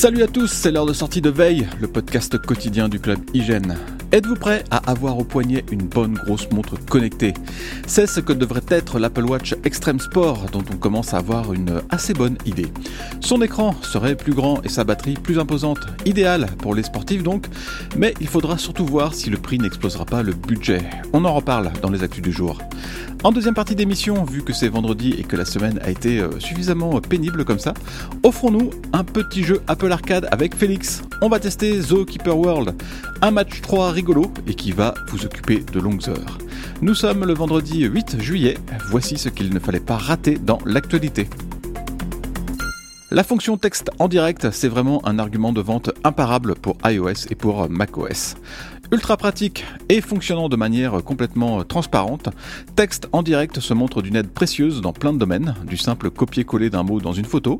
[0.00, 3.76] Salut à tous, c'est l'heure de sortie de Veille, le podcast quotidien du club Hygiène.
[4.12, 7.34] Êtes-vous prêt à avoir au poignet une bonne grosse montre connectée?
[7.86, 11.82] C'est ce que devrait être l'Apple Watch Extreme Sport dont on commence à avoir une
[11.90, 12.72] assez bonne idée.
[13.20, 17.48] Son écran serait plus grand et sa batterie plus imposante, idéal pour les sportifs donc,
[17.98, 20.80] mais il faudra surtout voir si le prix n'explosera pas le budget.
[21.12, 22.58] On en reparle dans les actus du jour.
[23.22, 26.40] En deuxième partie d'émission, vu que c'est vendredi et que la semaine a été euh,
[26.40, 27.74] suffisamment pénible comme ça,
[28.22, 31.02] offrons-nous un petit jeu Apple Arcade avec Félix.
[31.20, 32.74] On va tester Keeper World,
[33.20, 36.38] un match 3 rigolo et qui va vous occuper de longues heures.
[36.80, 38.56] Nous sommes le vendredi 8 juillet,
[38.88, 41.28] voici ce qu'il ne fallait pas rater dans l'actualité.
[43.10, 47.34] La fonction texte en direct, c'est vraiment un argument de vente imparable pour iOS et
[47.34, 48.36] pour macOS.
[48.92, 52.28] Ultra pratique et fonctionnant de manière complètement transparente,
[52.74, 56.70] Texte en direct se montre d'une aide précieuse dans plein de domaines, du simple copier-coller
[56.70, 57.58] d'un mot dans une photo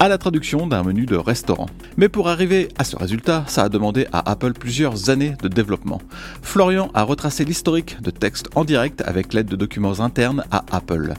[0.00, 1.66] à la traduction d'un menu de restaurant.
[1.96, 6.00] Mais pour arriver à ce résultat, ça a demandé à Apple plusieurs années de développement.
[6.42, 11.14] Florian a retracé l'historique de Texte en direct avec l'aide de documents internes à Apple.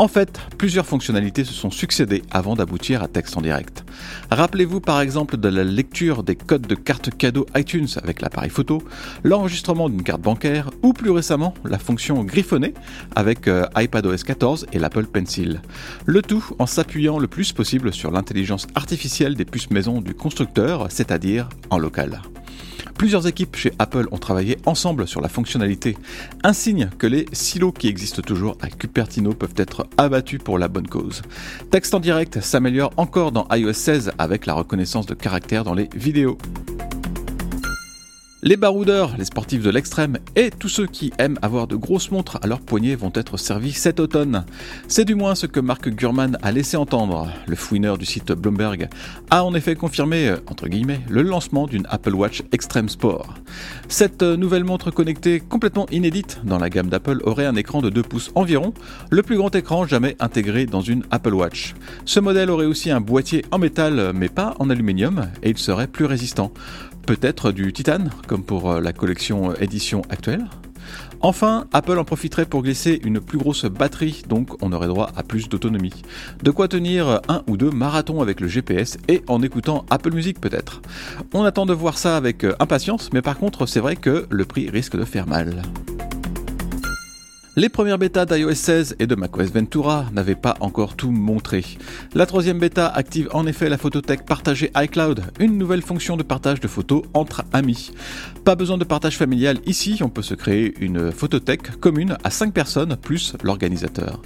[0.00, 3.84] En fait, plusieurs fonctionnalités se sont succédées avant d'aboutir à texte en direct.
[4.30, 8.82] Rappelez-vous par exemple de la lecture des codes de carte cadeau iTunes avec l'appareil photo,
[9.24, 12.74] l'enregistrement d'une carte bancaire ou plus récemment la fonction griffonnée
[13.16, 15.60] avec euh, iPadOS 14 et l'Apple Pencil.
[16.06, 20.86] Le tout en s'appuyant le plus possible sur l'intelligence artificielle des puces maison du constructeur,
[20.90, 22.20] c'est-à-dire en local.
[23.00, 25.96] Plusieurs équipes chez Apple ont travaillé ensemble sur la fonctionnalité,
[26.44, 30.68] un signe que les silos qui existent toujours à Cupertino peuvent être abattus pour la
[30.68, 31.22] bonne cause.
[31.70, 35.88] Texte en direct s'améliore encore dans iOS 16 avec la reconnaissance de caractères dans les
[35.94, 36.36] vidéos.
[38.42, 42.38] Les baroudeurs, les sportifs de l'extrême et tous ceux qui aiment avoir de grosses montres
[42.40, 44.46] à leur poignet vont être servis cet automne.
[44.88, 47.30] C'est du moins ce que Mark Gurman a laissé entendre.
[47.46, 48.88] Le fouineur du site Bloomberg
[49.28, 53.34] a en effet confirmé, entre guillemets, le lancement d'une Apple Watch Extreme Sport.
[53.88, 58.02] Cette nouvelle montre connectée complètement inédite dans la gamme d'Apple aurait un écran de 2
[58.02, 58.72] pouces environ,
[59.10, 61.74] le plus grand écran jamais intégré dans une Apple Watch.
[62.06, 65.88] Ce modèle aurait aussi un boîtier en métal mais pas en aluminium et il serait
[65.88, 66.54] plus résistant
[67.06, 70.46] peut-être du titane, comme pour euh, la collection euh, édition actuelle.
[71.22, 75.22] Enfin, Apple en profiterait pour glisser une plus grosse batterie, donc on aurait droit à
[75.22, 75.92] plus d'autonomie.
[76.42, 80.40] De quoi tenir un ou deux marathons avec le GPS et en écoutant Apple Music
[80.40, 80.80] peut-être.
[81.34, 84.44] On attend de voir ça avec euh, impatience, mais par contre c'est vrai que le
[84.46, 85.62] prix risque de faire mal.
[87.60, 91.62] Les premières bêtas d'iOS 16 et de macOS Ventura n'avaient pas encore tout montré.
[92.14, 96.60] La troisième bêta active en effet la photothèque partagée iCloud, une nouvelle fonction de partage
[96.60, 97.92] de photos entre amis.
[98.46, 102.54] Pas besoin de partage familial ici, on peut se créer une photothèque commune à 5
[102.54, 104.22] personnes plus l'organisateur.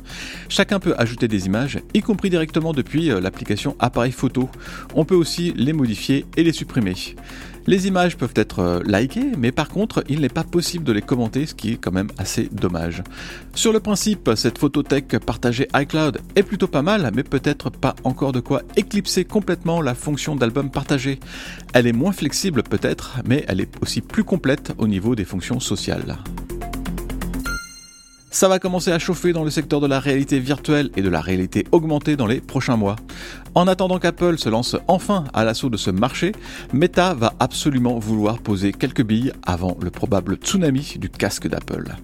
[0.48, 4.48] Chacun peut ajouter des images, y compris directement depuis euh, l'application appareil photo.
[4.94, 6.94] On peut aussi les modifier et les supprimer.
[7.66, 11.00] Les images peuvent être euh, likées, mais par contre, il n'est pas possible de les
[11.00, 13.02] commenter, ce qui est quand même assez dommage.
[13.54, 18.32] Sur le principe, cette photothèque partagée iCloud est plutôt pas mal, mais peut-être pas encore
[18.32, 21.20] de quoi éclipser complètement la fonction d'album partagé.
[21.72, 25.60] Elle est moins flexible peut-être, mais elle est aussi plus complète au niveau des fonctions
[25.60, 26.18] sociales.
[28.34, 31.20] Ça va commencer à chauffer dans le secteur de la réalité virtuelle et de la
[31.20, 32.96] réalité augmentée dans les prochains mois.
[33.54, 36.32] En attendant qu'Apple se lance enfin à l'assaut de ce marché,
[36.72, 41.94] Meta va absolument vouloir poser quelques billes avant le probable tsunami du casque d'Apple.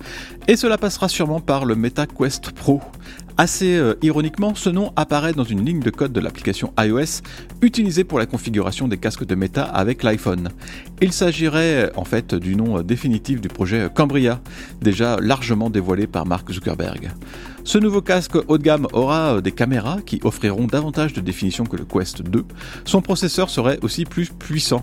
[0.47, 2.81] Et cela passera sûrement par le Meta Quest Pro,
[3.41, 7.23] Assez euh, ironiquement, ce nom apparaît dans une ligne de code de l'application iOS
[7.63, 10.51] utilisée pour la configuration des casques de Meta avec l'iPhone.
[11.01, 14.43] Il s'agirait en fait du nom euh, définitif du projet Cambria,
[14.83, 17.13] déjà largement dévoilé par Mark Zuckerberg.
[17.65, 21.77] Ce nouveau casque haut de gamme aura des caméras qui offriront davantage de définition que
[21.77, 22.45] le Quest 2.
[22.85, 24.83] Son processeur serait aussi plus puissant.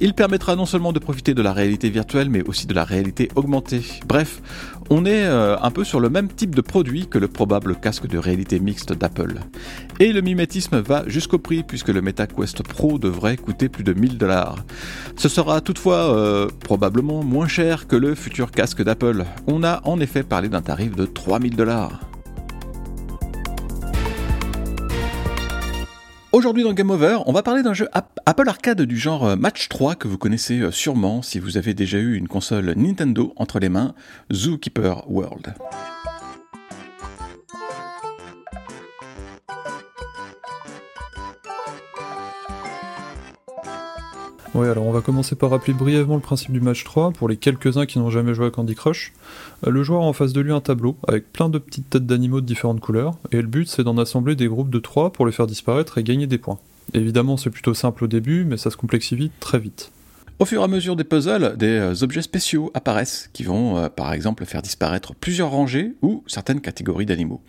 [0.00, 3.28] Il permettra non seulement de profiter de la réalité virtuelle mais aussi de la réalité
[3.34, 3.82] augmentée.
[4.06, 4.40] Bref,
[4.90, 8.18] on est un peu sur le même type de produit que le probable casque de
[8.18, 9.40] réalité mixte d'Apple.
[10.00, 14.18] Et le mimétisme va jusqu'au prix puisque le MetaQuest Pro devrait coûter plus de 1000
[14.18, 14.64] dollars.
[15.16, 19.24] Ce sera toutefois euh, probablement moins cher que le futur casque d'Apple.
[19.46, 22.00] On a en effet parlé d'un tarif de 3000 dollars.
[26.38, 29.68] Aujourd'hui dans Game Over, on va parler d'un jeu Apple Arcade du genre euh, Match
[29.68, 33.58] 3 que vous connaissez euh, sûrement si vous avez déjà eu une console Nintendo entre
[33.58, 33.92] les mains,
[34.32, 35.52] Zookeeper World.
[44.58, 47.36] Oui, alors on va commencer par rappeler brièvement le principe du match 3 pour les
[47.36, 49.12] quelques-uns qui n'ont jamais joué à Candy Crush.
[49.64, 52.06] Euh, le joueur a en face de lui un tableau avec plein de petites têtes
[52.06, 55.26] d'animaux de différentes couleurs, et le but c'est d'en assembler des groupes de 3 pour
[55.26, 56.58] les faire disparaître et gagner des points.
[56.92, 59.92] Évidemment, c'est plutôt simple au début, mais ça se complexifie très vite.
[60.40, 63.88] Au fur et à mesure des puzzles, des euh, objets spéciaux apparaissent qui vont euh,
[63.88, 67.40] par exemple faire disparaître plusieurs rangées ou certaines catégories d'animaux.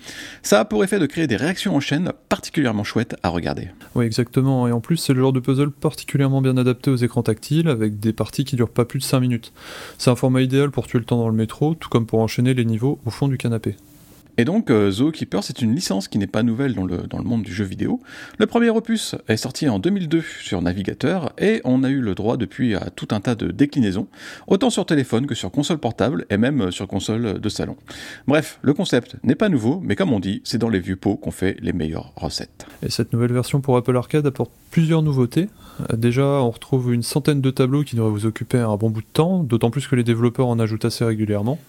[0.42, 3.68] Ça a pour effet de créer des réactions en chaîne particulièrement chouettes à regarder.
[3.94, 7.22] Oui, exactement, et en plus c'est le genre de puzzle particulièrement bien adapté aux écrans
[7.22, 9.54] tactiles avec des parties qui durent pas plus de 5 minutes.
[10.00, 12.56] C'est un format idéal pour tuer le temps dans le métro, tout comme pour enchaîner
[12.56, 13.76] les niveaux au fond du canapé.
[14.40, 17.26] Et donc, euh, Zookeeper, c'est une licence qui n'est pas nouvelle dans le, dans le
[17.26, 18.00] monde du jeu vidéo.
[18.38, 22.38] Le premier opus est sorti en 2002 sur navigateur, et on a eu le droit
[22.38, 24.08] depuis à tout un tas de déclinaisons,
[24.48, 27.76] autant sur téléphone que sur console portable, et même sur console de salon.
[28.30, 31.18] Bref, le concept n'est pas nouveau, mais comme on dit, c'est dans les vieux pots
[31.18, 32.66] qu'on fait les meilleures recettes.
[32.82, 35.50] Et cette nouvelle version pour Apple Arcade apporte plusieurs nouveautés.
[35.92, 39.02] Euh, Déjà, on retrouve une centaine de tableaux qui devraient vous occuper un bon bout
[39.02, 41.60] de temps, d'autant plus que les développeurs en ajoutent assez régulièrement.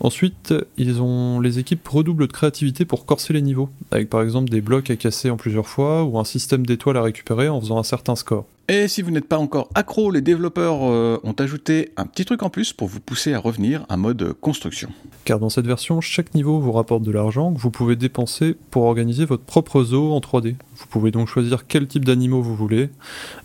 [0.00, 4.50] Ensuite, ils ont les équipes redoublent de créativité pour corser les niveaux, avec par exemple
[4.50, 7.78] des blocs à casser en plusieurs fois ou un système d'étoiles à récupérer en faisant
[7.78, 8.46] un certain score.
[8.68, 12.42] Et si vous n'êtes pas encore accro, les développeurs euh, ont ajouté un petit truc
[12.42, 14.90] en plus pour vous pousser à revenir à mode construction.
[15.24, 18.84] Car dans cette version, chaque niveau vous rapporte de l'argent que vous pouvez dépenser pour
[18.84, 20.56] organiser votre propre zoo en 3D.
[20.76, 22.90] Vous pouvez donc choisir quel type d'animaux vous voulez,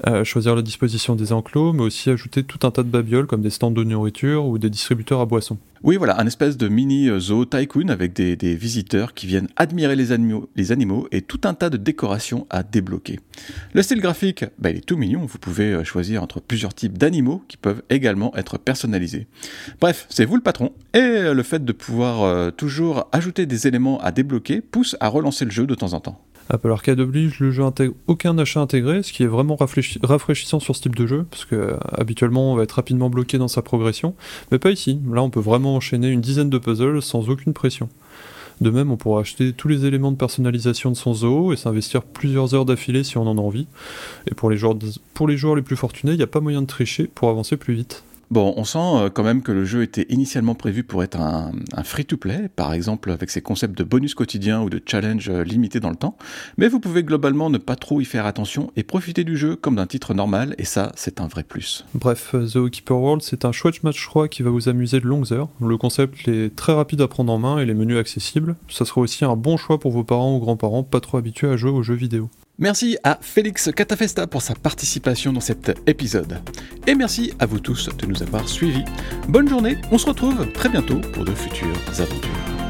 [0.07, 3.41] euh, choisir la disposition des enclos, mais aussi ajouter tout un tas de babioles comme
[3.41, 5.57] des stands de nourriture ou des distributeurs à boissons.
[5.83, 9.47] Oui, voilà, un espèce de mini euh, zoo tycoon avec des, des visiteurs qui viennent
[9.55, 13.19] admirer les animaux, les animaux et tout un tas de décorations à débloquer.
[13.73, 16.98] Le style graphique, bah, il est tout mignon, vous pouvez euh, choisir entre plusieurs types
[16.98, 19.27] d'animaux qui peuvent également être personnalisés.
[19.80, 24.00] Bref, c'est vous le patron, et le fait de pouvoir euh, toujours ajouter des éléments
[24.01, 26.21] à débloquer pousse à relancer le jeu de temps en temps.
[26.50, 30.62] Apple Arcade oblige, le jeu intègre aucun achat intégré, ce qui est vraiment rafraîchi- rafraîchissant
[30.62, 33.50] sur ce type de jeu, parce que euh, habituellement on va être rapidement bloqué dans
[33.50, 34.15] sa progression,
[34.51, 35.00] mais pas ici.
[35.12, 37.89] Là on peut vraiment enchaîner une dizaine de puzzles sans aucune pression.
[38.62, 42.01] De même, on pourra acheter tous les éléments de personnalisation de son zoo et s'investir
[42.01, 43.68] plusieurs heures d'affilée si on en a envie.
[44.30, 47.09] Et pour les joueurs, les, les plus fortunés, il n'y a pas moyen de tricher
[47.13, 48.04] pour avancer plus vite.
[48.29, 51.51] Bon, on sent euh, quand même que le jeu était initialement prévu pour être un,
[51.83, 55.89] free-to-play, par exemple avec ses concepts de bonus quotidiens ou de challenge euh, limités dans
[55.89, 56.18] le temps,
[56.57, 59.77] mais vous pouvez globalement ne pas trop y faire attention et profiter du jeu comme
[59.77, 61.85] d'un titre normal, et ça, c'est un vrai plus.
[61.94, 65.07] Bref, euh, The Keeper World, c'est un chouette match 3 qui va vous amuser de
[65.07, 65.50] longues heures.
[65.62, 68.57] Le concept est très rapide à prendre en main et les menus accessibles.
[68.69, 71.56] Ça sera aussi un bon choix pour vos parents ou grands-parents pas trop habitués à
[71.56, 72.30] jouer aux jeux vidéo.
[72.59, 76.42] Merci à Félix Catafesta pour sa participation dans cet épisode.
[76.88, 78.83] Et merci à vous tous de nous avoir suivis.
[79.27, 82.66] Bonne journée, on se retrouve très bientôt pour de futures aventures.